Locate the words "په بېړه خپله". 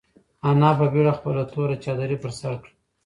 0.79-1.43